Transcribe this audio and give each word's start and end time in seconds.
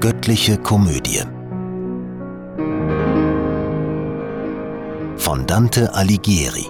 Göttliche 0.00 0.56
Komödie 0.58 1.24
von 5.16 5.44
Dante 5.48 5.92
Alighieri. 5.92 6.66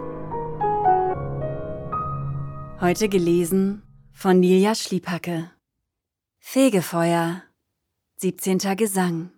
Heute 2.80 3.10
gelesen 3.10 3.82
von 4.14 4.40
Nilja 4.40 4.74
Schliephacke. 4.74 5.50
Fegefeuer, 6.38 7.42
17. 8.16 8.60
Gesang. 8.78 9.30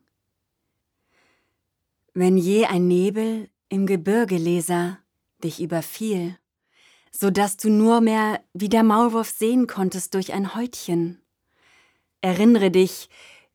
Wenn 2.15 2.37
je 2.37 2.67
ein 2.67 2.87
Nebel 2.87 3.51
im 3.69 3.87
Gebirge, 3.87 4.37
Leser, 4.37 4.99
dich 5.43 5.61
überfiel, 5.61 6.39
so 7.11 7.31
dass 7.31 7.57
du 7.57 7.69
nur 7.69 8.01
mehr 8.01 8.41
wie 8.53 8.69
der 8.69 8.85
Maulwurf 8.85 9.31
sehen 9.31 9.67
konntest 9.67 10.15
durch 10.15 10.33
ein 10.33 10.55
Häutchen. 10.55 11.21
Erinnere 12.21 12.71
dich, 12.71 13.09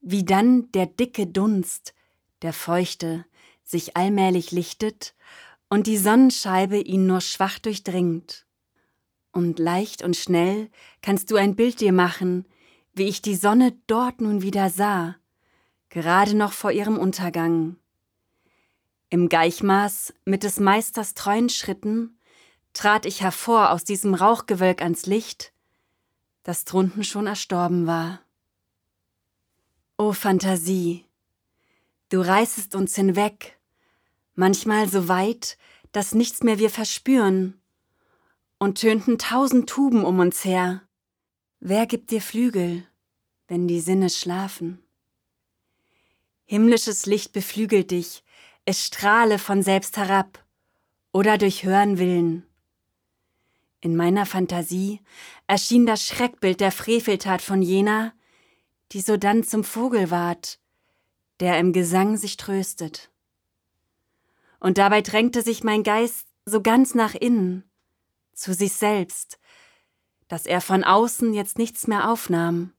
wie 0.07 0.23
dann 0.23 0.71
der 0.73 0.85
dicke 0.85 1.25
Dunst, 1.25 1.95
der 2.43 2.53
feuchte, 2.53 3.25
sich 3.63 3.97
allmählich 3.97 4.51
lichtet 4.51 5.15
und 5.67 5.87
die 5.87 5.97
Sonnenscheibe 5.97 6.77
ihn 6.77 7.07
nur 7.07 7.21
schwach 7.21 7.57
durchdringt. 7.57 8.45
Und 9.31 9.57
leicht 9.57 10.03
und 10.03 10.15
schnell 10.15 10.69
kannst 11.01 11.31
du 11.31 11.37
ein 11.37 11.55
Bild 11.55 11.81
dir 11.81 11.91
machen, 11.91 12.45
wie 12.93 13.05
ich 13.05 13.23
die 13.23 13.35
Sonne 13.35 13.75
dort 13.87 14.21
nun 14.21 14.43
wieder 14.43 14.69
sah, 14.69 15.15
gerade 15.89 16.35
noch 16.35 16.53
vor 16.53 16.71
ihrem 16.71 16.99
Untergang. 16.99 17.75
Im 19.09 19.27
Gleichmaß 19.27 20.13
mit 20.23 20.43
des 20.43 20.59
Meisters 20.59 21.15
treuen 21.15 21.49
Schritten 21.49 22.19
trat 22.73 23.07
ich 23.07 23.21
hervor 23.21 23.71
aus 23.71 23.83
diesem 23.85 24.13
Rauchgewölk 24.13 24.83
ans 24.83 25.07
Licht, 25.07 25.51
das 26.43 26.63
drunten 26.63 27.03
schon 27.03 27.25
erstorben 27.25 27.87
war. 27.87 28.19
O 29.97 30.11
Fantasie, 30.11 31.05
du 32.09 32.19
reißest 32.19 32.75
uns 32.75 32.95
hinweg, 32.95 33.57
manchmal 34.33 34.89
so 34.89 35.07
weit, 35.07 35.57
dass 35.93 36.13
nichts 36.13 36.43
mehr 36.43 36.59
wir 36.59 36.69
verspüren, 36.69 37.61
und 38.59 38.81
tönten 38.81 39.17
tausend 39.17 39.69
Tuben 39.69 40.03
um 40.03 40.19
uns 40.19 40.43
her. 40.43 40.81
Wer 41.61 41.85
gibt 41.85 42.11
dir 42.11 42.21
Flügel, 42.21 42.85
wenn 43.47 43.69
die 43.69 43.79
Sinne 43.79 44.09
schlafen? 44.09 44.83
Himmlisches 46.43 47.05
Licht 47.05 47.31
beflügelt 47.31 47.91
dich, 47.91 48.21
es 48.65 48.85
strahle 48.85 49.39
von 49.39 49.63
selbst 49.63 49.95
herab 49.95 50.43
oder 51.13 51.37
durch 51.37 51.63
Hören 51.63 51.99
willen. 51.99 52.45
In 53.79 53.95
meiner 53.95 54.25
Fantasie 54.25 54.99
erschien 55.47 55.85
das 55.85 56.05
Schreckbild 56.05 56.59
der 56.59 56.73
Freveltat 56.73 57.41
von 57.41 57.61
jener, 57.61 58.14
die 58.91 59.01
sodann 59.01 59.43
zum 59.43 59.63
Vogel 59.63 60.11
ward, 60.11 60.59
der 61.39 61.59
im 61.59 61.73
Gesang 61.73 62.17
sich 62.17 62.37
tröstet. 62.37 63.11
Und 64.59 64.77
dabei 64.77 65.01
drängte 65.01 65.41
sich 65.41 65.63
mein 65.63 65.83
Geist 65.83 66.27
so 66.45 66.61
ganz 66.61 66.95
nach 66.95 67.13
innen, 67.13 67.63
zu 68.33 68.53
sich 68.53 68.73
selbst, 68.73 69.39
dass 70.27 70.45
er 70.45 70.61
von 70.61 70.83
außen 70.83 71.33
jetzt 71.33 71.57
nichts 71.57 71.87
mehr 71.87 72.09
aufnahm, 72.09 72.73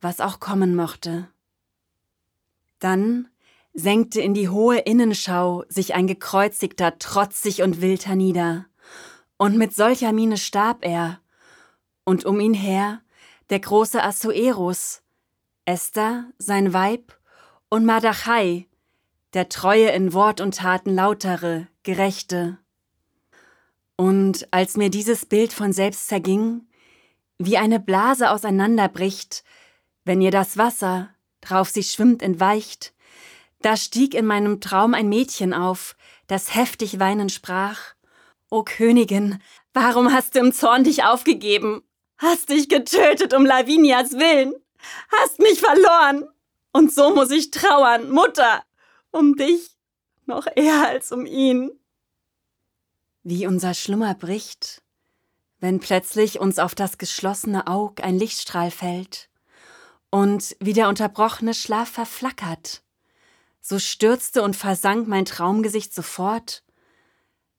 was 0.00 0.20
auch 0.20 0.40
kommen 0.40 0.74
mochte. 0.74 1.28
Dann 2.78 3.28
senkte 3.72 4.20
in 4.20 4.34
die 4.34 4.48
hohe 4.48 4.78
Innenschau 4.78 5.64
sich 5.68 5.94
ein 5.94 6.06
gekreuzigter 6.06 6.98
trotzig 6.98 7.62
und 7.62 7.80
wild 7.80 8.06
hernieder, 8.06 8.66
und 9.38 9.58
mit 9.58 9.74
solcher 9.74 10.12
Miene 10.12 10.38
starb 10.38 10.78
er, 10.84 11.20
und 12.04 12.24
um 12.24 12.40
ihn 12.40 12.54
her 12.54 13.02
der 13.50 13.60
große 13.60 14.02
Assuerus, 14.02 15.02
Esther, 15.66 16.24
sein 16.38 16.72
Weib, 16.72 17.18
und 17.68 17.84
Mardachai, 17.84 18.68
der 19.34 19.48
Treue 19.48 19.88
in 19.88 20.12
Wort 20.12 20.40
und 20.40 20.54
Taten 20.54 20.94
lautere, 20.94 21.66
gerechte. 21.82 22.58
Und 23.96 24.46
als 24.52 24.76
mir 24.76 24.90
dieses 24.90 25.26
Bild 25.26 25.52
von 25.52 25.72
selbst 25.72 26.06
zerging, 26.06 26.68
wie 27.38 27.56
eine 27.56 27.80
Blase 27.80 28.30
auseinanderbricht, 28.30 29.42
wenn 30.04 30.22
ihr 30.22 30.30
das 30.30 30.56
Wasser, 30.56 31.10
drauf 31.40 31.68
sie 31.68 31.82
schwimmt, 31.82 32.22
entweicht, 32.22 32.94
da 33.60 33.76
stieg 33.76 34.14
in 34.14 34.24
meinem 34.24 34.60
Traum 34.60 34.94
ein 34.94 35.08
Mädchen 35.08 35.52
auf, 35.52 35.96
das 36.28 36.54
heftig 36.54 37.00
weinend 37.00 37.32
sprach, 37.32 37.94
O 38.50 38.62
Königin, 38.62 39.42
warum 39.74 40.12
hast 40.12 40.36
du 40.36 40.38
im 40.38 40.52
Zorn 40.52 40.84
dich 40.84 41.02
aufgegeben? 41.02 41.82
Hast 42.18 42.50
dich 42.50 42.68
getötet 42.68 43.34
um 43.34 43.44
Lavinias 43.44 44.12
Willen? 44.12 44.54
Hast 45.10 45.38
mich 45.38 45.60
verloren? 45.60 46.28
Und 46.72 46.92
so 46.92 47.14
muss 47.14 47.30
ich 47.30 47.50
trauern, 47.50 48.10
Mutter, 48.10 48.62
um 49.10 49.36
dich 49.36 49.76
noch 50.26 50.46
eher 50.54 50.88
als 50.88 51.12
um 51.12 51.26
ihn. 51.26 51.70
Wie 53.22 53.46
unser 53.46 53.74
Schlummer 53.74 54.14
bricht, 54.14 54.82
wenn 55.58 55.80
plötzlich 55.80 56.38
uns 56.38 56.58
auf 56.58 56.74
das 56.74 56.98
geschlossene 56.98 57.66
Aug 57.66 58.02
ein 58.02 58.18
Lichtstrahl 58.18 58.70
fällt 58.70 59.28
und 60.10 60.56
wie 60.60 60.74
der 60.74 60.88
unterbrochene 60.88 61.54
Schlaf 61.54 61.90
verflackert, 61.90 62.82
so 63.60 63.78
stürzte 63.78 64.42
und 64.42 64.54
versank 64.54 65.08
mein 65.08 65.24
Traumgesicht 65.24 65.94
sofort 65.94 66.62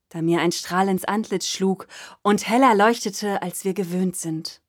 da 0.09 0.21
mir 0.21 0.39
ein 0.39 0.51
Strahl 0.51 0.87
ins 0.87 1.05
Antlitz 1.05 1.47
schlug 1.47 1.87
und 2.21 2.47
heller 2.47 2.75
leuchtete, 2.75 3.41
als 3.41 3.65
wir 3.65 3.73
gewöhnt 3.73 4.15
sind. 4.15 4.61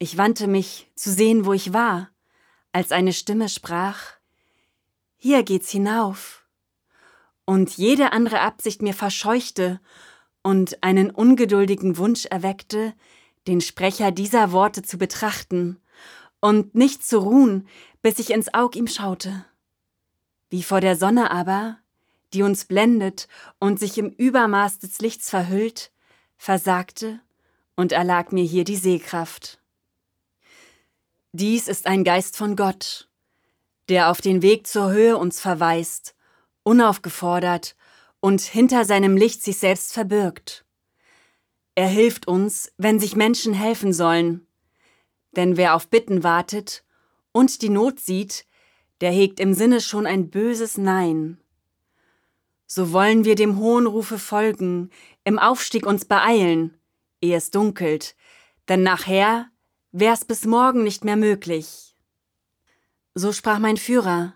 Ich 0.00 0.16
wandte 0.16 0.46
mich, 0.46 0.90
zu 0.94 1.10
sehen, 1.10 1.44
wo 1.44 1.52
ich 1.52 1.72
war, 1.72 2.10
als 2.72 2.92
eine 2.92 3.12
Stimme 3.12 3.48
sprach 3.48 4.12
Hier 5.16 5.42
geht's 5.42 5.70
hinauf. 5.70 6.44
Und 7.44 7.76
jede 7.76 8.12
andere 8.12 8.40
Absicht 8.40 8.80
mir 8.80 8.94
verscheuchte 8.94 9.80
und 10.42 10.84
einen 10.84 11.10
ungeduldigen 11.10 11.96
Wunsch 11.96 12.26
erweckte, 12.26 12.94
den 13.48 13.60
Sprecher 13.60 14.12
dieser 14.12 14.52
Worte 14.52 14.82
zu 14.82 14.98
betrachten 14.98 15.80
und 16.40 16.74
nicht 16.76 17.04
zu 17.04 17.18
ruhen, 17.18 17.66
bis 18.00 18.20
ich 18.20 18.30
ins 18.30 18.54
Aug 18.54 18.76
ihm 18.76 18.86
schaute. 18.86 19.44
Wie 20.48 20.62
vor 20.62 20.80
der 20.80 20.94
Sonne 20.94 21.32
aber, 21.32 21.78
die 22.34 22.42
uns 22.42 22.66
blendet 22.66 23.26
und 23.58 23.80
sich 23.80 23.98
im 23.98 24.10
Übermaß 24.10 24.78
des 24.78 25.00
Lichts 25.00 25.28
verhüllt, 25.28 25.90
versagte 26.36 27.20
und 27.74 27.90
erlag 27.92 28.30
mir 28.30 28.44
hier 28.44 28.64
die 28.64 28.76
Sehkraft. 28.76 29.57
Dies 31.32 31.68
ist 31.68 31.86
ein 31.86 32.04
Geist 32.04 32.36
von 32.36 32.56
Gott, 32.56 33.08
der 33.88 34.10
auf 34.10 34.20
den 34.20 34.42
Weg 34.42 34.66
zur 34.66 34.90
Höhe 34.90 35.16
uns 35.16 35.40
verweist, 35.40 36.14
unaufgefordert 36.62 37.76
und 38.20 38.40
hinter 38.40 38.84
seinem 38.84 39.16
Licht 39.16 39.42
sich 39.42 39.58
selbst 39.58 39.92
verbirgt. 39.92 40.64
Er 41.74 41.88
hilft 41.88 42.26
uns, 42.26 42.72
wenn 42.76 42.98
sich 42.98 43.14
Menschen 43.14 43.54
helfen 43.54 43.92
sollen, 43.92 44.46
denn 45.36 45.56
wer 45.56 45.74
auf 45.74 45.88
Bitten 45.88 46.22
wartet 46.24 46.84
und 47.32 47.62
die 47.62 47.68
Not 47.68 48.00
sieht, 48.00 48.46
der 49.00 49.10
hegt 49.12 49.38
im 49.38 49.54
Sinne 49.54 49.80
schon 49.80 50.06
ein 50.06 50.30
böses 50.30 50.76
Nein 50.76 51.38
so 52.70 52.92
wollen 52.92 53.24
wir 53.24 53.34
dem 53.34 53.58
hohen 53.58 53.86
Rufe 53.86 54.18
folgen, 54.18 54.90
im 55.24 55.38
Aufstieg 55.38 55.86
uns 55.86 56.04
beeilen, 56.04 56.78
ehe 57.20 57.36
es 57.36 57.50
dunkelt, 57.50 58.14
denn 58.68 58.82
nachher 58.82 59.50
wär's 59.92 60.24
bis 60.24 60.44
morgen 60.44 60.82
nicht 60.82 61.04
mehr 61.04 61.16
möglich. 61.16 61.96
So 63.14 63.32
sprach 63.32 63.58
mein 63.58 63.76
Führer, 63.76 64.34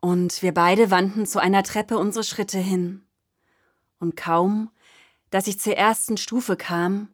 und 0.00 0.42
wir 0.42 0.54
beide 0.54 0.90
wandten 0.90 1.26
zu 1.26 1.40
einer 1.40 1.62
Treppe 1.62 1.98
unsere 1.98 2.24
Schritte 2.24 2.58
hin. 2.58 3.04
Und 3.98 4.16
kaum, 4.16 4.70
dass 5.30 5.48
ich 5.48 5.58
zur 5.58 5.76
ersten 5.76 6.16
Stufe 6.16 6.56
kam, 6.56 7.08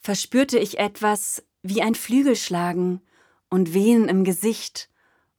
verspürte 0.00 0.58
ich 0.58 0.78
etwas 0.78 1.44
wie 1.62 1.82
ein 1.82 1.94
Flügelschlagen 1.94 3.00
und 3.50 3.74
Wehen 3.74 4.08
im 4.08 4.24
Gesicht 4.24 4.88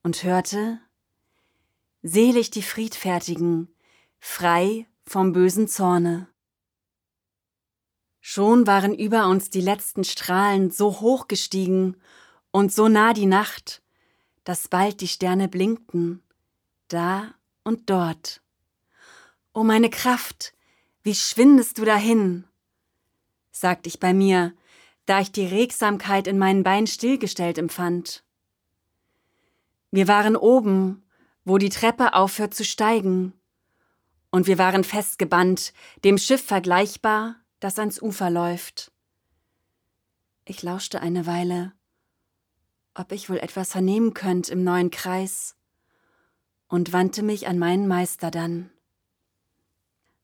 und 0.03 0.23
hörte, 0.23 0.79
Selig 2.03 2.51
die 2.51 2.61
Friedfertigen, 2.61 3.67
frei 4.19 4.85
vom 5.07 5.33
bösen 5.33 5.67
Zorne. 5.67 6.27
Schon 8.27 8.65
waren 8.65 8.95
über 8.95 9.27
uns 9.27 9.51
die 9.51 9.61
letzten 9.61 10.03
Strahlen 10.03 10.71
so 10.71 10.99
hoch 10.99 11.27
gestiegen 11.27 11.95
und 12.49 12.73
so 12.73 12.87
nah 12.87 13.13
die 13.13 13.27
Nacht, 13.27 13.83
dass 14.43 14.67
bald 14.67 14.99
die 15.01 15.07
Sterne 15.07 15.47
blinkten, 15.47 16.23
da 16.87 17.35
und 17.63 17.87
dort. 17.87 18.41
O 19.53 19.63
meine 19.63 19.91
Kraft, 19.91 20.55
wie 21.03 21.13
schwindest 21.13 21.77
du 21.77 21.85
dahin? 21.85 22.45
sagt 23.51 23.85
ich 23.85 23.99
bei 23.99 24.11
mir, 24.11 24.55
da 25.05 25.19
ich 25.19 25.31
die 25.31 25.45
Regsamkeit 25.45 26.25
in 26.25 26.39
meinen 26.39 26.63
Beinen 26.63 26.87
stillgestellt 26.87 27.59
empfand. 27.59 28.23
Wir 29.91 30.07
waren 30.07 30.35
oben, 30.35 31.03
wo 31.43 31.59
die 31.59 31.69
Treppe 31.69 32.15
aufhört 32.15 32.55
zu 32.55 32.65
steigen, 32.65 33.33
und 34.31 34.47
wir 34.47 34.57
waren 34.57 34.83
festgebannt, 34.83 35.73
dem 36.03 36.17
Schiff 36.17 36.43
vergleichbar, 36.43 37.35
das 37.59 37.79
ans 37.79 38.01
Ufer 38.01 38.29
läuft. 38.29 38.91
Ich 40.45 40.61
lauschte 40.61 41.01
eine 41.01 41.25
Weile, 41.25 41.73
ob 42.93 43.11
ich 43.11 43.29
wohl 43.29 43.37
etwas 43.37 43.71
vernehmen 43.71 44.13
könnt 44.13 44.49
im 44.49 44.63
neuen 44.63 44.91
Kreis, 44.91 45.55
und 46.67 46.93
wandte 46.93 47.23
mich 47.23 47.47
an 47.47 47.59
meinen 47.59 47.87
Meister 47.87 48.31
dann. 48.31 48.71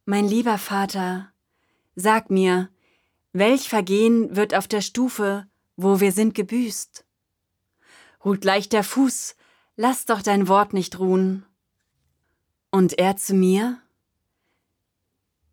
Mein 0.05 0.25
lieber 0.25 0.57
Vater, 0.57 1.31
sag 1.95 2.31
mir, 2.31 2.69
welch 3.31 3.69
Vergehen 3.69 4.35
wird 4.35 4.55
auf 4.55 4.67
der 4.67 4.81
Stufe, 4.81 5.47
wo 5.75 5.99
wir 5.99 6.11
sind, 6.11 6.33
gebüßt? 6.33 7.05
Ruht 8.25 8.43
leicht 8.43 8.73
der 8.73 8.83
Fuß, 8.83 9.35
lass 9.75 10.05
doch 10.05 10.21
dein 10.21 10.47
Wort 10.47 10.73
nicht 10.73 10.99
ruhen. 10.99 11.45
Und 12.71 12.97
er 12.97 13.17
zu 13.17 13.33
mir? 13.33 13.81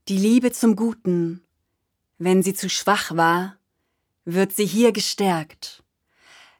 Die 0.08 0.18
Liebe 0.18 0.52
zum 0.52 0.74
Guten, 0.74 1.44
wenn 2.18 2.42
sie 2.42 2.54
zu 2.54 2.68
schwach 2.68 3.16
war, 3.16 3.56
wird 4.24 4.52
sie 4.52 4.66
hier 4.66 4.92
gestärkt. 4.92 5.82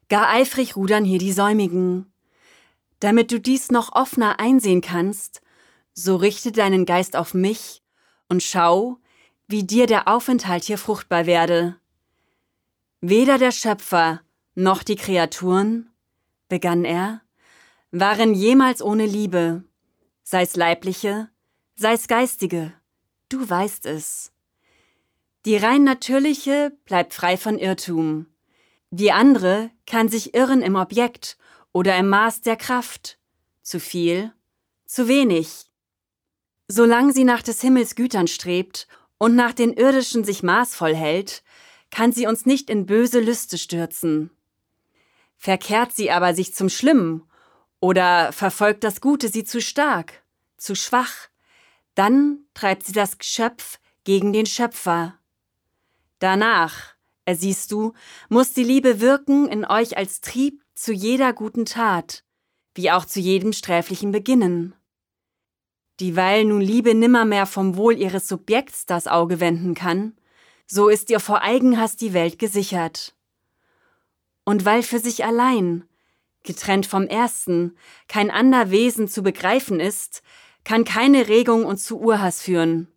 Gar 0.07 0.29
eifrig 0.29 0.75
rudern 0.75 1.05
hier 1.05 1.19
die 1.19 1.33
Säumigen. 1.33 2.11
Damit 2.99 3.31
du 3.31 3.39
dies 3.39 3.69
noch 3.69 3.91
offener 3.91 4.39
einsehen 4.39 4.81
kannst, 4.81 5.41
so 5.93 6.15
richte 6.15 6.51
deinen 6.51 6.85
Geist 6.85 7.15
auf 7.15 7.33
mich 7.33 7.83
und 8.27 8.41
schau, 8.41 8.97
wie 9.47 9.63
dir 9.63 9.85
der 9.85 10.07
Aufenthalt 10.07 10.63
hier 10.63 10.77
fruchtbar 10.77 11.25
werde. 11.25 11.75
Weder 13.01 13.37
der 13.37 13.51
Schöpfer 13.51 14.21
noch 14.55 14.83
die 14.83 14.95
Kreaturen, 14.95 15.89
begann 16.47 16.85
er, 16.85 17.21
waren 17.91 18.33
jemals 18.33 18.81
ohne 18.81 19.05
Liebe, 19.05 19.63
sei's 20.23 20.55
leibliche, 20.55 21.29
sei's 21.75 22.07
geistige, 22.07 22.73
du 23.29 23.49
weißt 23.49 23.85
es. 23.85 24.31
Die 25.45 25.55
rein 25.55 25.83
natürliche 25.83 26.73
bleibt 26.85 27.13
frei 27.13 27.37
von 27.37 27.57
Irrtum. 27.57 28.27
Die 28.91 29.11
andere 29.11 29.71
kann 29.85 30.09
sich 30.09 30.33
irren 30.33 30.61
im 30.61 30.75
Objekt 30.75 31.37
oder 31.71 31.97
im 31.97 32.09
Maß 32.09 32.41
der 32.41 32.57
Kraft. 32.57 33.17
Zu 33.61 33.79
viel, 33.79 34.33
zu 34.85 35.07
wenig. 35.07 35.67
Solange 36.67 37.13
sie 37.13 37.23
nach 37.23 37.41
des 37.41 37.61
Himmels 37.61 37.95
Gütern 37.95 38.27
strebt 38.27 38.87
und 39.17 39.35
nach 39.35 39.53
den 39.53 39.73
irdischen 39.73 40.23
sich 40.23 40.43
maßvoll 40.43 40.95
hält, 40.95 41.43
kann 41.91 42.11
sie 42.11 42.27
uns 42.27 42.45
nicht 42.45 42.69
in 42.69 42.85
böse 42.85 43.19
Lüste 43.19 43.57
stürzen. 43.57 44.31
Verkehrt 45.37 45.93
sie 45.93 46.11
aber 46.11 46.33
sich 46.33 46.53
zum 46.53 46.69
Schlimmen 46.69 47.23
oder 47.79 48.33
verfolgt 48.33 48.83
das 48.83 49.01
Gute 49.01 49.29
sie 49.29 49.43
zu 49.43 49.61
stark, 49.61 50.21
zu 50.57 50.75
schwach, 50.75 51.29
dann 51.95 52.39
treibt 52.53 52.85
sie 52.85 52.93
das 52.93 53.17
Geschöpf 53.17 53.79
gegen 54.03 54.33
den 54.33 54.45
Schöpfer. 54.45 55.18
Danach, 56.19 56.95
ersiehst 57.25 57.71
du, 57.71 57.93
muss 58.27 58.53
die 58.53 58.63
Liebe 58.63 59.01
wirken 59.01 59.47
in 59.47 59.65
euch 59.65 59.97
als 59.97 60.21
Trieb 60.21 60.61
zu 60.75 60.93
jeder 60.93 61.33
guten 61.33 61.65
Tat, 61.65 62.23
wie 62.75 62.91
auch 62.91 63.05
zu 63.05 63.19
jedem 63.19 63.53
sträflichen 63.53 64.11
Beginnen. 64.11 64.75
Dieweil 65.99 66.45
nun 66.45 66.61
Liebe 66.61 66.95
nimmermehr 66.95 67.45
vom 67.45 67.75
Wohl 67.75 67.97
ihres 67.97 68.27
Subjekts 68.27 68.85
das 68.85 69.07
Auge 69.07 69.39
wenden 69.39 69.73
kann, 69.73 70.15
so 70.65 70.87
ist 70.87 71.09
ihr 71.09 71.19
vor 71.19 71.41
Eigenhass 71.41 71.95
die 71.95 72.13
Welt 72.13 72.39
gesichert. 72.39 73.15
Und 74.45 74.65
weil 74.65 74.83
für 74.83 74.99
sich 74.99 75.25
allein, 75.25 75.83
getrennt 76.43 76.85
vom 76.85 77.05
Ersten, 77.07 77.75
kein 78.07 78.31
ander 78.31 78.71
Wesen 78.71 79.07
zu 79.07 79.23
begreifen 79.23 79.79
ist, 79.79 80.21
kann 80.63 80.85
keine 80.85 81.27
Regung 81.27 81.65
uns 81.65 81.83
zu 81.83 81.99
Urhass 81.99 82.41
führen. 82.41 82.87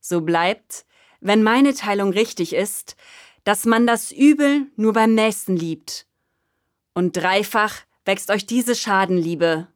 So 0.00 0.20
bleibt, 0.20 0.84
wenn 1.20 1.42
meine 1.42 1.74
Teilung 1.74 2.10
richtig 2.10 2.54
ist, 2.54 2.96
dass 3.44 3.64
man 3.64 3.86
das 3.86 4.12
Übel 4.12 4.66
nur 4.76 4.92
beim 4.92 5.14
Nächsten 5.14 5.56
liebt. 5.56 6.06
Und 6.94 7.16
dreifach 7.16 7.74
wächst 8.04 8.30
euch 8.30 8.46
diese 8.46 8.74
Schadenliebe. 8.74 9.68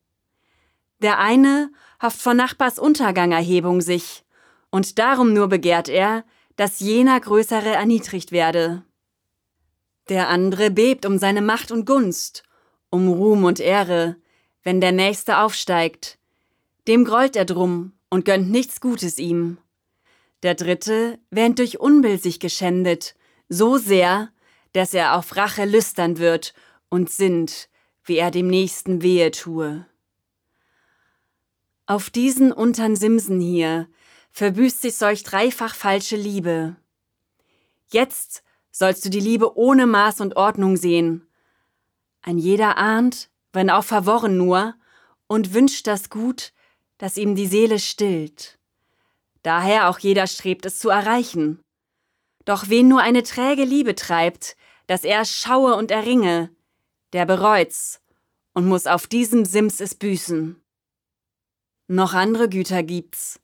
Der 1.00 1.18
eine 1.18 1.70
hofft 2.00 2.20
vor 2.20 2.34
Nachbars 2.34 2.78
Untergang 2.78 3.32
Erhebung 3.32 3.80
sich, 3.80 4.24
und 4.70 4.98
darum 4.98 5.32
nur 5.32 5.48
begehrt 5.48 5.88
er, 5.88 6.24
dass 6.56 6.80
jener 6.80 7.20
Größere 7.20 7.70
erniedrigt 7.70 8.32
werde. 8.32 8.82
Der 10.08 10.28
andere 10.28 10.70
bebt 10.70 11.06
um 11.06 11.18
seine 11.18 11.42
Macht 11.42 11.70
und 11.70 11.86
Gunst, 11.86 12.42
um 12.90 13.08
Ruhm 13.08 13.44
und 13.44 13.60
Ehre, 13.60 14.16
wenn 14.62 14.80
der 14.80 14.92
Nächste 14.92 15.38
aufsteigt. 15.38 16.18
Dem 16.86 17.04
grollt 17.04 17.36
er 17.36 17.44
drum 17.44 17.92
und 18.10 18.24
gönnt 18.24 18.50
nichts 18.50 18.80
Gutes 18.80 19.18
ihm. 19.18 19.58
Der 20.44 20.54
dritte 20.54 21.18
wähnt 21.30 21.58
durch 21.58 21.80
Unbill 21.80 22.20
sich 22.20 22.38
geschändet, 22.38 23.16
so 23.48 23.78
sehr, 23.78 24.28
dass 24.74 24.92
er 24.92 25.16
auf 25.16 25.34
Rache 25.36 25.64
lüstern 25.64 26.18
wird 26.18 26.52
und 26.90 27.10
sinnt, 27.10 27.70
wie 28.04 28.18
er 28.18 28.30
dem 28.30 28.48
Nächsten 28.48 29.00
wehe 29.00 29.30
tue. 29.30 29.86
Auf 31.86 32.10
diesen 32.10 32.52
untern 32.52 32.94
Simsen 32.94 33.40
hier 33.40 33.88
verbüßt 34.32 34.82
sich 34.82 34.96
solch 34.96 35.22
dreifach 35.22 35.74
falsche 35.74 36.16
Liebe. 36.16 36.76
Jetzt 37.90 38.42
sollst 38.70 39.02
du 39.06 39.08
die 39.08 39.20
Liebe 39.20 39.56
ohne 39.56 39.86
Maß 39.86 40.20
und 40.20 40.36
Ordnung 40.36 40.76
sehen. 40.76 41.26
Ein 42.20 42.36
jeder 42.36 42.76
ahnt, 42.76 43.30
wenn 43.54 43.70
auch 43.70 43.84
verworren 43.84 44.36
nur, 44.36 44.74
und 45.26 45.54
wünscht 45.54 45.86
das 45.86 46.10
Gut, 46.10 46.52
das 46.98 47.16
ihm 47.16 47.34
die 47.34 47.46
Seele 47.46 47.78
stillt. 47.78 48.58
Daher 49.44 49.90
auch 49.90 49.98
jeder 49.98 50.26
strebt 50.26 50.64
es 50.64 50.78
zu 50.78 50.88
erreichen. 50.88 51.62
Doch 52.46 52.70
wen 52.70 52.88
nur 52.88 53.00
eine 53.00 53.22
träge 53.22 53.64
Liebe 53.64 53.94
treibt, 53.94 54.56
dass 54.86 55.04
er 55.04 55.24
schaue 55.26 55.76
und 55.76 55.90
erringe, 55.90 56.50
der 57.12 57.26
bereut's 57.26 58.00
und 58.54 58.66
muss 58.66 58.86
auf 58.86 59.06
diesem 59.06 59.44
Sims 59.44 59.80
es 59.80 59.94
büßen. 59.94 60.60
Noch 61.88 62.14
andere 62.14 62.48
Güter 62.48 62.82
gibt's, 62.82 63.38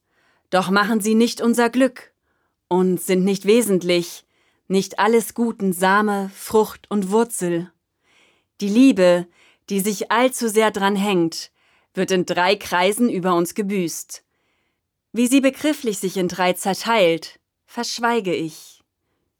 doch 0.49 0.71
machen 0.71 1.01
sie 1.01 1.15
nicht 1.15 1.43
unser 1.43 1.69
Glück 1.69 2.15
und 2.69 2.99
sind 2.99 3.25
nicht 3.25 3.45
wesentlich, 3.45 4.25
nicht 4.69 4.99
alles 4.99 5.35
Guten 5.35 5.75
Same, 5.75 6.31
Frucht 6.35 6.91
und 6.91 7.11
Wurzel. 7.11 7.71
Die 8.63 8.69
Liebe, 8.69 9.27
die 9.69 9.81
sich 9.81 10.11
allzu 10.11 10.49
sehr 10.49 10.71
dran 10.71 10.97
hängt, 10.97 11.53
wird 11.93 12.11
in 12.11 12.25
drei 12.25 12.57
Kreisen 12.57 13.11
über 13.11 13.35
uns 13.35 13.55
gebüßt. 13.55 14.25
Wie 15.13 15.27
sie 15.27 15.41
begrifflich 15.41 15.99
sich 15.99 16.17
in 16.17 16.29
drei 16.29 16.53
zerteilt, 16.53 17.41
verschweige 17.67 18.33
ich. 18.33 18.81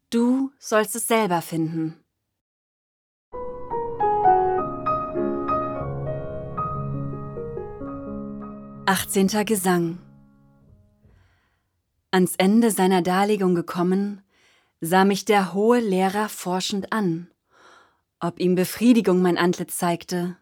Du 0.09 0.51
sollst 0.59 0.97
es 0.97 1.07
selber 1.07 1.41
finden. 1.41 1.97
Achtzehnter 8.85 9.45
Gesang 9.45 9.99
Ans 12.11 12.35
Ende 12.35 12.71
seiner 12.71 13.01
Darlegung 13.01 13.55
gekommen, 13.55 14.21
sah 14.81 15.05
mich 15.05 15.23
der 15.23 15.53
hohe 15.53 15.79
Lehrer 15.79 16.27
forschend 16.27 16.91
an, 16.91 17.31
ob 18.19 18.41
ihm 18.41 18.55
Befriedigung 18.55 19.21
mein 19.21 19.37
Antlitz 19.37 19.77
zeigte. 19.77 20.35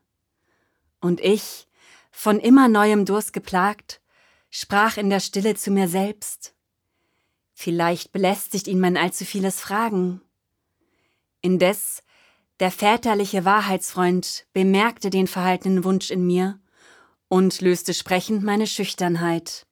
Und 1.00 1.22
ich, 1.22 1.68
von 2.10 2.40
immer 2.40 2.68
neuem 2.68 3.06
Durst 3.06 3.34
geplagt, 3.34 4.02
sprach 4.50 4.98
in 4.98 5.10
der 5.10 5.20
Stille 5.20 5.56
zu 5.56 5.72
mir 5.72 5.88
selbst. 5.88 6.54
Vielleicht 7.54 8.12
belästigt 8.12 8.68
ihn 8.68 8.80
mein 8.80 8.98
allzu 8.98 9.26
vieles 9.26 9.60
Fragen. 9.60 10.22
Indes, 11.42 12.04
der 12.60 12.72
väterliche 12.72 13.46
Wahrheitsfreund 13.46 14.46
bemerkte 14.54 15.10
den 15.10 15.28
verhaltenen 15.28 15.84
Wunsch 15.84 16.12
in 16.12 16.26
mir 16.26 16.60
und 17.30 17.62
löste 17.62 17.94
sprechend 17.94 18.44
meine 18.44 18.68
Schüchternheit. 18.68 19.66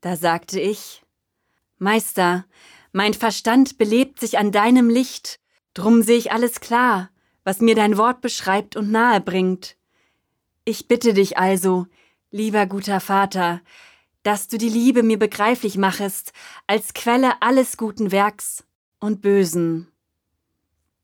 Da 0.00 0.16
sagte 0.16 0.60
ich, 0.60 1.02
Meister, 1.78 2.46
mein 2.92 3.14
Verstand 3.14 3.78
belebt 3.78 4.20
sich 4.20 4.38
an 4.38 4.52
deinem 4.52 4.88
Licht, 4.88 5.40
drum 5.74 6.02
seh 6.02 6.16
ich 6.16 6.32
alles 6.32 6.60
klar, 6.60 7.10
was 7.44 7.60
mir 7.60 7.74
dein 7.74 7.98
Wort 7.98 8.20
beschreibt 8.20 8.76
und 8.76 8.90
nahe 8.90 9.20
bringt. 9.20 9.76
Ich 10.64 10.88
bitte 10.88 11.14
dich 11.14 11.38
also, 11.38 11.86
Lieber 12.32 12.66
guter 12.66 13.00
Vater, 13.00 13.60
dass 14.24 14.48
du 14.48 14.58
die 14.58 14.68
Liebe 14.68 15.04
mir 15.04 15.18
begreiflich 15.18 15.76
machest 15.76 16.32
als 16.66 16.92
Quelle 16.92 17.40
alles 17.40 17.76
guten 17.76 18.10
Werks 18.10 18.64
und 18.98 19.22
Bösen. 19.22 19.86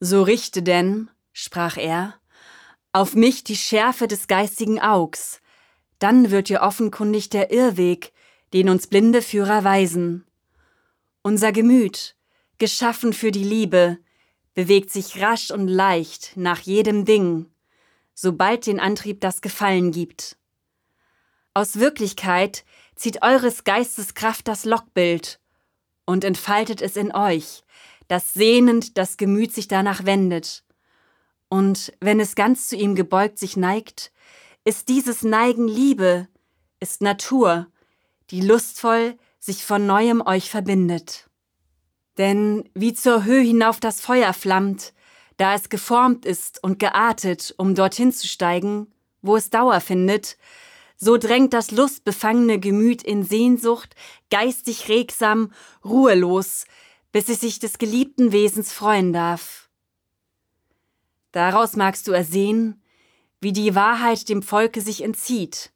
So 0.00 0.22
richte 0.22 0.64
denn, 0.64 1.08
sprach 1.32 1.76
er, 1.76 2.14
auf 2.92 3.14
mich 3.14 3.44
die 3.44 3.56
Schärfe 3.56 4.08
des 4.08 4.26
geistigen 4.26 4.80
Augs, 4.80 5.40
dann 6.00 6.32
wird 6.32 6.48
dir 6.48 6.62
offenkundig 6.62 7.30
der 7.30 7.52
Irrweg, 7.52 8.12
den 8.52 8.68
uns 8.68 8.88
blinde 8.88 9.22
Führer 9.22 9.62
weisen. 9.62 10.26
Unser 11.22 11.52
Gemüt, 11.52 12.16
geschaffen 12.58 13.12
für 13.12 13.30
die 13.30 13.44
Liebe, 13.44 13.98
bewegt 14.54 14.90
sich 14.90 15.22
rasch 15.22 15.52
und 15.52 15.68
leicht 15.68 16.32
nach 16.36 16.58
jedem 16.58 17.04
Ding, 17.04 17.46
sobald 18.12 18.66
den 18.66 18.80
Antrieb 18.80 19.20
das 19.20 19.40
Gefallen 19.40 19.92
gibt. 19.92 20.36
Aus 21.54 21.78
Wirklichkeit 21.78 22.64
zieht 22.96 23.22
eures 23.22 23.64
Geistes 23.64 24.14
Kraft 24.14 24.48
das 24.48 24.64
Lockbild 24.64 25.38
und 26.06 26.24
entfaltet 26.24 26.80
es 26.80 26.96
in 26.96 27.14
euch, 27.14 27.62
das 28.08 28.32
sehnend 28.32 28.96
das 28.96 29.18
Gemüt 29.18 29.52
sich 29.52 29.68
danach 29.68 30.06
wendet. 30.06 30.64
und 31.50 31.92
wenn 32.00 32.18
es 32.18 32.34
ganz 32.34 32.68
zu 32.68 32.76
ihm 32.76 32.94
gebeugt 32.94 33.38
sich 33.38 33.58
neigt, 33.58 34.10
ist 34.64 34.88
dieses 34.88 35.22
Neigen 35.22 35.68
Liebe, 35.68 36.26
ist 36.80 37.02
Natur, 37.02 37.66
die 38.30 38.40
lustvoll 38.40 39.18
sich 39.38 39.62
von 39.62 39.86
neuem 39.86 40.22
euch 40.24 40.48
verbindet. 40.48 41.28
Denn 42.16 42.70
wie 42.72 42.94
zur 42.94 43.24
Höhe 43.24 43.42
hinauf 43.42 43.80
das 43.80 44.00
Feuer 44.00 44.32
flammt, 44.32 44.94
da 45.36 45.54
es 45.54 45.68
geformt 45.68 46.24
ist 46.24 46.62
und 46.64 46.78
geartet, 46.78 47.54
um 47.58 47.74
dorthin 47.74 48.12
zu 48.12 48.26
steigen, 48.26 48.86
wo 49.20 49.36
es 49.36 49.50
Dauer 49.50 49.80
findet, 49.80 50.38
so 51.04 51.16
drängt 51.16 51.52
das 51.52 51.72
lustbefangene 51.72 52.60
Gemüt 52.60 53.02
in 53.02 53.24
Sehnsucht, 53.24 53.96
geistig 54.30 54.88
regsam, 54.88 55.50
ruhelos, 55.84 56.64
bis 57.10 57.28
es 57.28 57.40
sich 57.40 57.58
des 57.58 57.78
geliebten 57.78 58.30
Wesens 58.30 58.72
freuen 58.72 59.12
darf. 59.12 59.68
Daraus 61.32 61.74
magst 61.74 62.06
du 62.06 62.12
ersehen, 62.12 62.80
wie 63.40 63.52
die 63.52 63.74
Wahrheit 63.74 64.28
dem 64.28 64.44
Volke 64.44 64.80
sich 64.80 65.02
entzieht, 65.02 65.72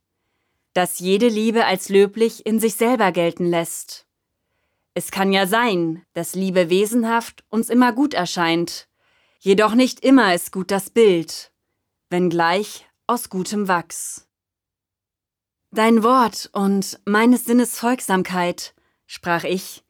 dass 0.75 1.01
jede 1.01 1.27
Liebe 1.27 1.65
als 1.65 1.89
löblich 1.89 2.47
in 2.47 2.61
sich 2.61 2.77
selber 2.77 3.11
gelten 3.11 3.47
lässt. 3.47 4.07
Es 4.95 5.11
kann 5.11 5.33
ja 5.33 5.49
sein, 5.49 6.07
dass 6.13 6.37
Liebe 6.37 6.71
wesenhaft 6.71 7.43
uns 7.49 7.69
immer 7.69 7.93
gut 7.93 8.15
erscheint, 8.15 8.87
jedoch 9.41 9.75
nicht 9.75 10.05
immer 10.05 10.37
ist 10.37 10.53
gut 10.53 10.71
das 10.71 10.89
Bild, 10.89 11.51
wenngleich 12.11 12.87
aus 13.09 13.29
gutem 13.29 13.67
Wachs. 13.67 14.26
Dein 15.77 16.03
Wort 16.03 16.49
und 16.55 16.99
meines 17.05 17.45
Sinnes 17.45 17.79
Folgsamkeit, 17.79 18.75
sprach 19.07 19.45
ich, 19.45 19.85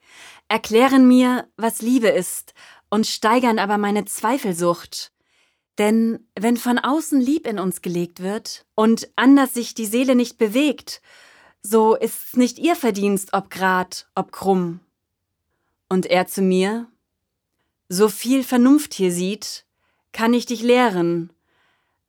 erklären 0.49 1.07
mir, 1.07 1.47
was 1.55 1.81
Liebe 1.81 2.09
ist 2.09 2.53
und 2.89 3.07
steigern 3.07 3.57
aber 3.57 3.77
meine 3.77 4.03
Zweifelsucht. 4.03 5.13
Denn 5.77 6.27
wenn 6.37 6.57
von 6.57 6.77
außen 6.77 7.21
Lieb 7.21 7.47
in 7.47 7.57
uns 7.57 7.81
gelegt 7.81 8.21
wird 8.21 8.65
und 8.75 9.09
anders 9.15 9.53
sich 9.53 9.75
die 9.75 9.85
Seele 9.85 10.15
nicht 10.15 10.37
bewegt, 10.37 11.01
so 11.61 11.95
ist's 11.95 12.35
nicht 12.35 12.59
ihr 12.59 12.75
Verdienst, 12.75 13.29
ob 13.31 13.49
grad, 13.49 14.09
ob 14.13 14.33
krumm. 14.33 14.81
Und 15.87 16.05
er 16.05 16.27
zu 16.27 16.41
mir, 16.41 16.87
so 17.87 18.09
viel 18.09 18.43
Vernunft 18.43 18.93
hier 18.93 19.13
sieht, 19.13 19.63
kann 20.11 20.33
ich 20.33 20.45
dich 20.45 20.61
lehren. 20.63 21.31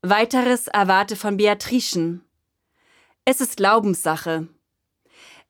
Weiteres 0.03 0.67
erwarte 0.67 1.15
von 1.15 1.37
Beatrischen. 1.37 2.25
Es 3.31 3.43
ist 3.43 3.59
Glaubenssache. 3.59 4.49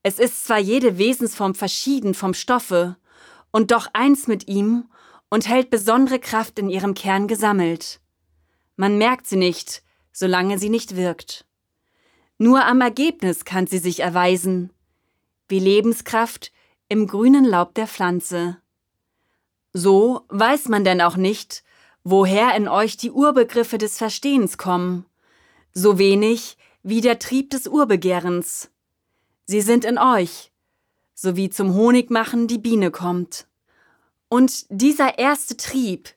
Es 0.02 0.18
ist 0.18 0.44
zwar 0.44 0.58
jede 0.58 0.98
Wesensform 0.98 1.54
verschieden 1.54 2.12
vom 2.12 2.34
Stoffe 2.34 2.96
und 3.52 3.70
doch 3.70 3.86
eins 3.92 4.26
mit 4.26 4.48
ihm 4.48 4.90
und 5.30 5.46
hält 5.46 5.70
besondere 5.70 6.18
Kraft 6.18 6.58
in 6.58 6.70
ihrem 6.70 6.94
Kern 6.94 7.28
gesammelt. 7.28 8.00
Man 8.74 8.98
merkt 8.98 9.28
sie 9.28 9.36
nicht, 9.36 9.84
solange 10.10 10.58
sie 10.58 10.70
nicht 10.70 10.96
wirkt. 10.96 11.46
Nur 12.36 12.64
am 12.64 12.80
Ergebnis 12.80 13.44
kann 13.44 13.68
sie 13.68 13.78
sich 13.78 14.00
erweisen, 14.00 14.72
wie 15.46 15.60
Lebenskraft 15.60 16.50
im 16.88 17.06
grünen 17.06 17.44
Laub 17.44 17.74
der 17.74 17.86
Pflanze. 17.86 18.56
So 19.72 20.22
weiß 20.30 20.66
man 20.66 20.82
denn 20.82 21.00
auch 21.00 21.16
nicht, 21.16 21.62
woher 22.02 22.56
in 22.56 22.66
euch 22.66 22.96
die 22.96 23.12
Urbegriffe 23.12 23.78
des 23.78 23.98
Verstehens 23.98 24.58
kommen, 24.58 25.06
so 25.72 25.96
wenig 25.96 26.56
wie 26.88 27.02
der 27.02 27.18
Trieb 27.18 27.50
des 27.50 27.66
Urbegehrens. 27.66 28.70
Sie 29.44 29.60
sind 29.60 29.84
in 29.84 29.98
euch, 29.98 30.52
so 31.12 31.36
wie 31.36 31.50
zum 31.50 31.74
Honigmachen 31.74 32.48
die 32.48 32.56
Biene 32.56 32.90
kommt. 32.90 33.46
Und 34.30 34.64
dieser 34.70 35.18
erste 35.18 35.58
Trieb 35.58 36.08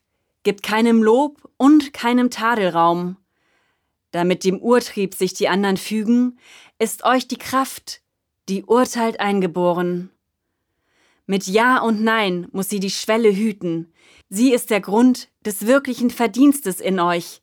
gibt 0.44 0.62
keinem 0.62 1.02
Lob 1.02 1.46
und 1.58 1.92
keinem 1.92 2.30
Tadelraum. 2.30 3.18
Damit 4.12 4.44
dem 4.44 4.62
Urtrieb 4.62 5.14
sich 5.14 5.34
die 5.34 5.48
anderen 5.48 5.76
fügen, 5.76 6.38
ist 6.78 7.04
euch 7.04 7.28
die 7.28 7.36
Kraft, 7.36 8.00
die 8.48 8.64
urteilt 8.64 9.20
eingeboren. 9.20 10.08
Mit 11.26 11.46
Ja 11.48 11.82
und 11.82 12.02
Nein 12.02 12.48
muss 12.50 12.70
sie 12.70 12.80
die 12.80 12.90
Schwelle 12.90 13.36
hüten. 13.36 13.92
Sie 14.30 14.54
ist 14.54 14.70
der 14.70 14.80
Grund 14.80 15.28
des 15.44 15.66
wirklichen 15.66 16.08
Verdienstes 16.08 16.80
in 16.80 16.98
euch, 16.98 17.42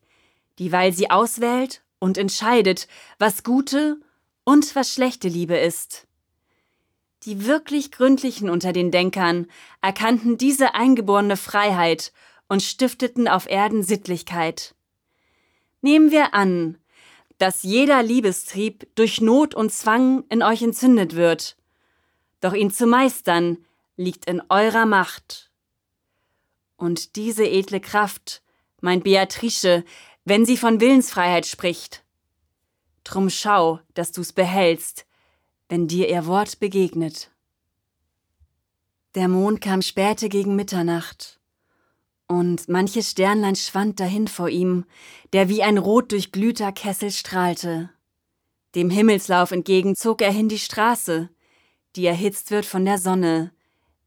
dieweil 0.58 0.94
sie 0.94 1.12
auswählt 1.12 1.84
und 2.00 2.18
entscheidet, 2.18 2.88
was 3.18 3.44
gute 3.44 4.00
und 4.44 4.76
was 4.76 4.94
schlechte 4.94 5.28
Liebe 5.28 5.58
ist. 5.58 6.08
Die 7.24 7.46
wirklich 7.46 7.92
Gründlichen 7.92 8.50
unter 8.50 8.72
den 8.72 8.92
Denkern 8.92 9.48
erkannten 9.82 10.38
diese 10.38 10.74
eingeborene 10.74 11.38
Freiheit 11.38 12.14
und 12.48 12.64
stifteten 12.64 13.28
auf 13.28 13.50
Erden 13.50 13.84
Sittlichkeit. 13.84 14.74
Nehmen 15.82 16.12
wir 16.12 16.34
an, 16.34 16.78
dass 17.38 17.64
jeder 17.64 18.04
Liebestrieb 18.04 18.88
durch 18.96 19.22
Not 19.22 19.56
und 19.56 19.72
Zwang 19.72 20.24
in 20.30 20.44
euch 20.44 20.62
entzündet 20.62 21.16
wird, 21.16 21.58
doch 22.42 22.54
ihn 22.54 22.72
zu 22.72 22.86
meistern 22.86 23.58
liegt 23.96 24.26
in 24.26 24.42
eurer 24.50 24.86
Macht. 24.86 25.52
Und 26.78 27.18
diese 27.18 27.46
edle 27.46 27.82
Kraft, 27.82 28.42
meint 28.82 29.04
Beatrice, 29.04 29.84
wenn 30.26 30.46
sie 30.46 30.58
von 30.58 30.80
Willensfreiheit 30.80 31.46
spricht. 31.46 32.04
Drum 33.04 33.30
schau, 33.30 33.80
dass 33.94 34.12
du's 34.12 34.34
behältst, 34.34 35.06
wenn 35.68 35.88
dir 35.88 36.10
ihr 36.10 36.26
Wort 36.26 36.60
begegnet. 36.60 37.32
Der 39.16 39.28
Mond 39.28 39.62
kam 39.62 39.82
späte 39.82 40.30
gegen 40.30 40.56
Mitternacht, 40.56 41.40
und 42.28 42.70
manches 42.70 43.10
Sternlein 43.10 43.56
schwand 43.56 44.00
dahin 44.00 44.28
vor 44.28 44.50
ihm, 44.50 44.86
der 45.34 45.50
wie 45.50 45.64
ein 45.64 45.80
rot 45.80 46.12
durchglühter 46.12 46.72
Kessel 46.72 47.10
strahlte. 47.10 47.90
Dem 48.76 48.92
Himmelslauf 48.92 49.50
entgegen 49.50 49.96
zog 49.96 50.22
er 50.22 50.32
hin 50.32 50.48
die 50.48 50.60
Straße, 50.60 51.30
die 51.96 52.06
erhitzt 52.06 52.52
wird 52.52 52.68
von 52.68 52.86
der 52.86 53.00
Sonne, 53.00 53.52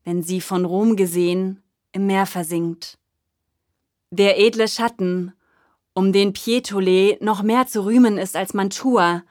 wenn 0.05 0.23
sie 0.23 0.41
von 0.41 0.65
Rom 0.65 0.95
gesehen 0.95 1.65
im 1.91 2.07
Meer 2.07 2.27
versinkt. 2.27 2.97
Der 4.11 4.39
edle 4.39 4.69
Schatten 4.69 5.33
um 5.95 6.13
den 6.13 6.33
Pietole 6.33 7.19
noch 7.21 7.43
mehr 7.43 7.67
zu 7.67 7.85
rühmen 7.85 8.19
ist 8.19 8.37
als 8.37 8.55
Mantua, 8.55 9.23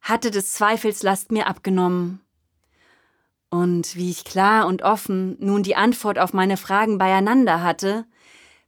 hatte 0.00 0.30
des 0.30 0.52
Zweifels 0.52 1.02
Last 1.02 1.32
mir 1.32 1.46
abgenommen. 1.46 2.20
Und 3.50 3.96
wie 3.96 4.10
ich 4.10 4.24
klar 4.24 4.66
und 4.66 4.82
offen 4.82 5.36
nun 5.40 5.62
die 5.62 5.76
Antwort 5.76 6.18
auf 6.18 6.32
meine 6.32 6.56
Fragen 6.56 6.98
beieinander 6.98 7.62
hatte, 7.62 8.04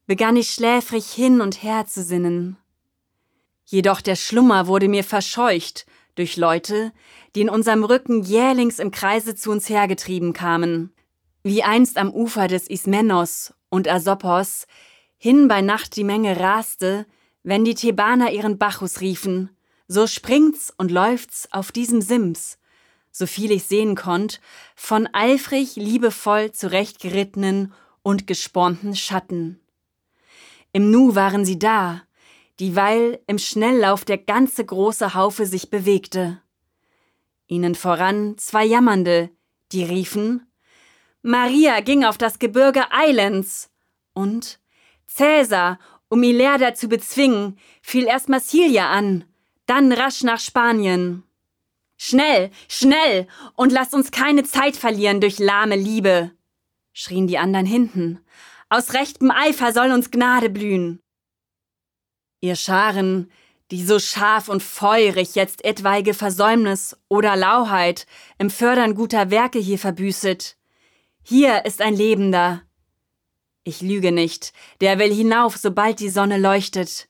begann 0.07 0.37
ich 0.37 0.51
schläfrig 0.51 1.07
hin 1.07 1.41
und 1.41 1.63
her 1.63 1.87
zu 1.87 2.03
sinnen. 2.03 2.57
Jedoch 3.65 4.01
der 4.01 4.17
Schlummer 4.17 4.67
wurde 4.67 4.89
mir 4.89 5.05
verscheucht 5.05 5.87
durch 6.17 6.37
Leute, 6.37 6.93
die 7.35 7.43
in 7.43 7.49
unserem 7.49 7.85
Rücken 7.85 8.23
jählings 8.23 8.79
im 8.79 8.91
Kreise 8.91 9.35
zu 9.35 9.51
uns 9.51 9.69
hergetrieben 9.69 10.33
kamen, 10.33 10.93
wie 11.43 11.63
einst 11.63 11.97
am 11.97 12.13
Ufer 12.13 12.49
des 12.49 12.69
Ismenos 12.69 13.55
und 13.69 13.87
Asopos 13.89 14.67
hin 15.17 15.47
bei 15.47 15.61
Nacht 15.61 15.97
die 15.97 16.05
Menge 16.05 16.41
raste, 16.41 17.07
wenn 17.43 17.65
die 17.65 17.75
Thebaner 17.75 18.31
ihren 18.31 18.59
Bacchus 18.59 19.01
riefen, 19.01 19.51
so 19.89 20.07
springt's 20.07 20.73
und 20.77 20.91
läuft's 20.91 21.49
auf 21.53 21.73
diesem 21.73 22.01
Sims, 22.01 22.59
so 23.11 23.27
viel 23.27 23.51
ich 23.51 23.65
sehen 23.65 23.97
konnt, 23.97 24.41
von 24.77 25.09
eifrig, 25.13 25.77
liebevoll 25.77 26.53
zurechtgerittenen 26.53 27.73
und 28.03 28.27
gespornten 28.27 28.95
Schatten. 28.95 29.61
Im 30.73 30.91
Nu 30.91 31.15
waren 31.15 31.45
sie 31.45 31.59
da, 31.59 32.03
dieweil 32.61 33.21
im 33.27 33.39
Schnelllauf 33.39 34.05
der 34.05 34.19
ganze 34.19 34.65
große 34.65 35.15
Haufe 35.15 35.47
sich 35.47 35.71
bewegte. 35.71 36.41
Ihnen 37.49 37.75
voran 37.75 38.39
zwei 38.39 38.65
Jammernde, 38.65 39.31
die 39.73 39.83
riefen 39.83 40.47
Maria 41.23 41.81
ging 41.81 42.05
auf 42.05 42.17
das 42.17 42.39
Gebirge 42.39 42.87
Islands 42.93 43.71
und 44.15 44.59
Cäsar 45.07 45.79
um 46.11 46.23
Ilerda 46.23 46.75
zu 46.75 46.89
bezwingen, 46.89 47.59
fiel 47.81 48.05
erst 48.05 48.29
Massilia 48.29 48.91
an, 48.91 49.25
dann 49.65 49.93
rasch 49.93 50.23
nach 50.23 50.41
Spanien. 50.41 51.23
Schnell, 51.97 52.51
schnell 52.69 53.27
und 53.55 53.73
lasst 53.73 53.95
uns 53.95 54.11
keine 54.11 54.43
Zeit 54.43 54.77
verlieren 54.77 55.21
durch 55.21 55.39
lahme 55.39 55.77
Liebe, 55.77 56.33
schrien 56.93 57.27
die 57.27 57.39
anderen 57.39 57.67
hinten. 57.67 58.21
Aus 58.69 58.93
rechtem 58.93 59.31
Eifer 59.31 59.73
soll 59.73 59.93
uns 59.93 60.11
Gnade 60.11 60.51
blühen. 60.51 61.01
Ihr 62.41 62.57
Scharen, 62.57 63.31
die 63.71 63.85
so 63.85 63.99
scharf 64.01 64.49
und 64.49 64.63
feurig 64.63 65.35
jetzt 65.37 65.65
etwaige 65.65 66.15
Versäumnis 66.15 66.97
oder 67.09 67.37
Lauheit 67.37 68.07
im 68.39 68.51
Fördern 68.51 68.95
guter 68.95 69.31
Werke 69.31 69.59
hier 69.59 69.79
verbüßet. 69.79 70.57
Hier 71.23 71.65
ist 71.67 71.81
ein 71.81 71.95
Lebender, 71.95 72.63
ich 73.65 73.83
lüge 73.83 74.13
nicht, 74.13 74.53
der 74.81 74.99
will 74.99 75.13
hinauf, 75.13 75.57
sobald 75.57 76.01
die 76.01 76.09
Sonne 76.09 76.39
leuchtet. 76.39 77.09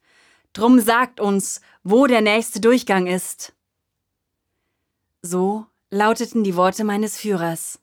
Drum 0.52 0.80
sagt 0.80 1.21
uns, 1.21 1.61
wo 1.85 2.07
der 2.07 2.21
nächste 2.21 2.61
Durchgang 2.61 3.07
ist. 3.07 3.52
So 5.23 5.66
lauteten 5.90 6.45
die 6.45 6.57
Worte 6.57 6.85
meines 6.85 7.16
Führers. 7.16 7.78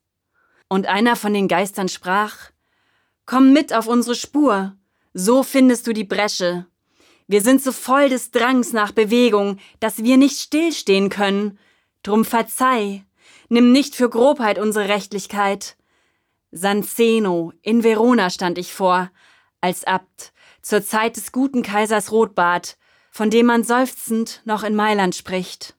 Und 0.67 0.87
einer 0.87 1.15
von 1.15 1.33
den 1.33 1.47
Geistern 1.47 1.87
sprach, 1.87 2.51
Komm 3.25 3.53
mit 3.53 3.73
auf 3.73 3.87
unsere 3.87 4.15
Spur, 4.15 4.75
so 5.13 5.43
findest 5.43 5.87
du 5.87 5.93
die 5.93 6.03
Bresche. 6.03 6.65
Wir 7.27 7.41
sind 7.41 7.61
so 7.61 7.71
voll 7.71 8.09
des 8.09 8.31
Drangs 8.31 8.73
nach 8.73 8.91
Bewegung, 8.91 9.59
dass 9.79 10.03
wir 10.03 10.17
nicht 10.17 10.39
stillstehen 10.39 11.09
können. 11.09 11.57
Drum 12.03 12.23
verzeih, 12.23 13.03
nimm 13.49 13.71
nicht 13.71 13.95
für 13.95 14.09
Grobheit 14.09 14.59
unsere 14.59 14.87
Rechtlichkeit. 14.87 15.76
San 16.57 16.83
Zeno, 16.83 17.53
in 17.61 17.83
Verona 17.83 18.29
stand 18.29 18.57
ich 18.57 18.73
vor, 18.73 19.11
als 19.61 19.83
Abt, 19.85 20.33
zur 20.61 20.83
Zeit 20.83 21.15
des 21.15 21.31
guten 21.31 21.61
Kaisers 21.61 22.11
Rotbart, 22.11 22.77
von 23.11 23.29
dem 23.29 23.45
man 23.45 23.63
seufzend 23.63 24.41
noch 24.43 24.63
in 24.63 24.75
Mailand 24.75 25.15
spricht. 25.15 25.75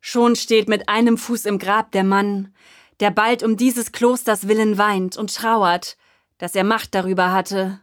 Schon 0.00 0.34
steht 0.34 0.68
mit 0.68 0.88
einem 0.88 1.16
Fuß 1.16 1.46
im 1.46 1.58
Grab 1.58 1.92
der 1.92 2.04
Mann, 2.04 2.52
der 2.98 3.10
bald 3.10 3.44
um 3.44 3.56
dieses 3.56 3.92
Klosters 3.92 4.48
willen 4.48 4.76
weint 4.76 5.16
und 5.16 5.34
trauert, 5.34 5.96
dass 6.38 6.56
er 6.56 6.64
Macht 6.64 6.94
darüber 6.94 7.32
hatte. 7.32 7.80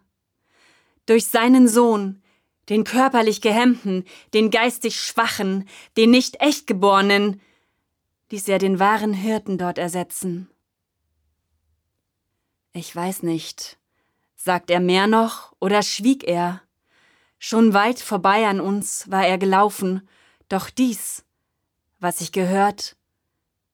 Durch 1.05 1.27
seinen 1.27 1.69
Sohn, 1.69 2.21
den 2.67 2.83
körperlich 2.83 3.41
Gehemmten, 3.41 4.03
den 4.33 4.51
geistig 4.51 4.99
Schwachen, 4.99 5.67
den 5.95 6.11
nicht 6.11 6.41
Echtgeborenen, 6.41 7.41
ließ 8.29 8.47
er 8.49 8.59
den 8.59 8.79
wahren 8.79 9.13
Hirten 9.13 9.57
dort 9.57 9.77
ersetzen. 9.77 10.49
Ich 12.73 12.95
weiß 12.95 13.23
nicht, 13.23 13.77
sagt 14.35 14.69
er 14.69 14.79
mehr 14.79 15.07
noch 15.07 15.53
oder 15.59 15.81
schwieg 15.81 16.23
er? 16.23 16.61
Schon 17.39 17.73
weit 17.73 17.99
vorbei 17.99 18.47
an 18.47 18.59
uns 18.59 19.09
war 19.09 19.25
er 19.25 19.37
gelaufen, 19.37 20.07
doch 20.49 20.69
dies, 20.69 21.25
was 21.99 22.21
ich 22.21 22.31
gehört, 22.31 22.95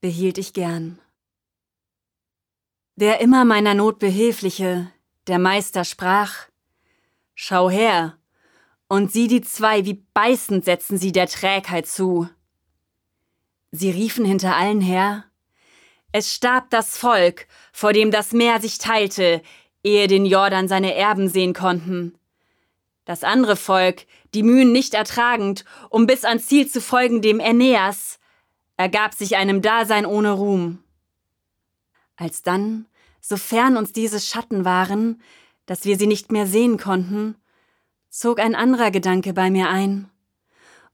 behielt 0.02 0.38
ich 0.38 0.54
gern. 0.54 1.00
Der 2.96 3.20
immer 3.20 3.44
meiner 3.44 3.74
Not 3.74 4.00
behilfliche, 4.00 4.92
der 5.28 5.40
Meister 5.40 5.84
sprach, 5.84 6.48
Schau 7.34 7.70
her, 7.70 8.18
und 8.88 9.12
sieh 9.12 9.28
die 9.28 9.42
zwei, 9.42 9.84
wie 9.84 10.06
beißend 10.14 10.64
setzen 10.64 10.98
sie 10.98 11.12
der 11.12 11.28
Trägheit 11.28 11.88
zu. 11.88 12.30
Sie 13.72 13.90
riefen 13.90 14.24
hinter 14.24 14.56
allen 14.56 14.80
her, 14.80 15.26
es 16.18 16.34
starb 16.34 16.70
das 16.70 16.98
Volk, 16.98 17.46
vor 17.74 17.92
dem 17.92 18.10
das 18.10 18.32
Meer 18.32 18.62
sich 18.62 18.78
teilte, 18.78 19.42
ehe 19.84 20.08
den 20.08 20.26
Jordan 20.26 20.70
seine 20.70 20.96
Erben 20.96 21.28
sehen 21.28 21.54
konnten. 21.54 22.18
Das 23.04 23.26
andere 23.26 23.58
Volk, 23.58 24.06
die 24.34 24.42
Mühen 24.42 24.72
nicht 24.72 24.94
ertragend, 24.94 25.66
um 25.90 26.08
bis 26.08 26.24
ans 26.24 26.46
Ziel 26.46 26.70
zu 26.70 26.80
folgen 26.80 27.22
dem 27.22 27.42
Aeneas, 27.42 28.18
ergab 28.78 29.14
sich 29.14 29.36
einem 29.36 29.62
Dasein 29.62 30.06
ohne 30.06 30.32
Ruhm. 30.32 30.80
Alsdann, 32.16 32.86
sofern 33.20 33.76
uns 33.76 33.92
diese 33.92 34.22
Schatten 34.22 34.64
waren, 34.64 35.22
dass 35.66 35.84
wir 35.84 35.98
sie 35.98 36.08
nicht 36.08 36.32
mehr 36.32 36.48
sehen 36.48 36.78
konnten, 36.78 37.36
zog 38.10 38.40
ein 38.40 38.56
anderer 38.56 38.90
Gedanke 38.90 39.34
bei 39.34 39.50
mir 39.52 39.68
ein. 39.68 40.10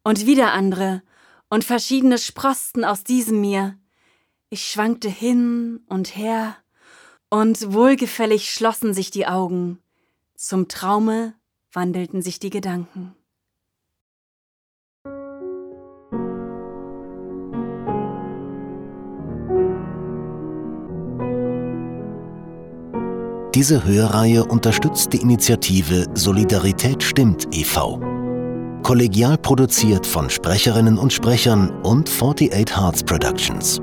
Und 0.04 0.26
wieder 0.26 0.52
andere, 0.52 1.04
und 1.48 1.64
verschiedene 1.64 2.18
sprosten 2.18 2.84
aus 2.84 3.04
diesem 3.04 3.40
mir, 3.40 3.78
ich 4.52 4.68
schwankte 4.68 5.10
hin 5.10 5.80
und 5.88 6.16
her, 6.16 6.58
und 7.30 7.74
wohlgefällig 7.74 8.52
schlossen 8.52 8.94
sich 8.94 9.10
die 9.10 9.26
Augen, 9.26 9.80
zum 10.36 10.68
Traume 10.68 11.34
wandelten 11.72 12.22
sich 12.22 12.40
die 12.40 12.50
Gedanken. 12.50 13.16
Diese 23.56 23.86
Hörreihe 23.86 24.46
unterstützt 24.46 25.14
die 25.14 25.22
Initiative 25.22 26.08
Solidarität 26.14 27.04
stimmt 27.04 27.48
e.V. 27.54 28.00
Kollegial 28.84 29.38
produziert 29.38 30.06
von 30.06 30.30
Sprecherinnen 30.30 30.98
und 30.98 31.14
Sprechern 31.14 31.70
und 31.84 32.10
48 32.10 32.76
Hearts 32.76 33.04
Productions. 33.04 33.82